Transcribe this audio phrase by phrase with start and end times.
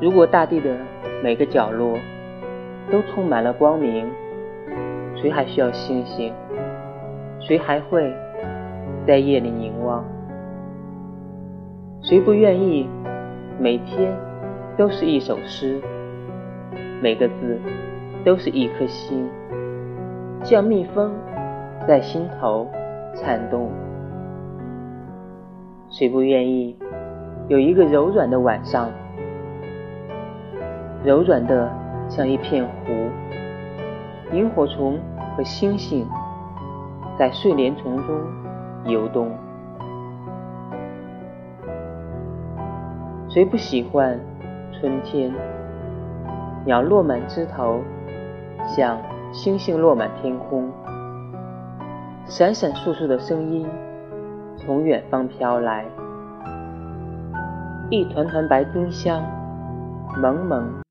[0.00, 0.76] 如果大地的
[1.24, 1.98] 每个角落
[2.88, 4.06] 都充满了光明，
[5.16, 6.32] 谁还需要星星？
[7.40, 8.14] 谁还会
[9.04, 10.04] 在夜里凝望？
[12.00, 12.88] 谁不愿意
[13.58, 14.12] 每天
[14.76, 15.80] 都是一首诗，
[17.02, 17.58] 每个字
[18.24, 19.28] 都是一颗心，
[20.44, 21.12] 像蜜蜂
[21.88, 22.68] 在心头
[23.16, 23.72] 颤动？
[25.90, 26.78] 谁不愿意
[27.48, 28.88] 有一个柔软的晚上？
[31.04, 31.70] 柔软的
[32.08, 32.92] 像一片湖，
[34.36, 34.98] 萤火虫
[35.36, 36.06] 和星星
[37.18, 38.20] 在睡莲丛中
[38.84, 39.30] 游动。
[43.28, 44.18] 谁不喜欢
[44.72, 45.32] 春天？
[46.64, 47.80] 鸟落满枝头，
[48.66, 48.98] 像
[49.32, 50.68] 星星落满天空。
[52.26, 53.66] 闪闪烁烁的声音
[54.56, 55.86] 从远方飘来，
[57.88, 59.22] 一团团白丁香，
[60.20, 60.82] 蒙蒙。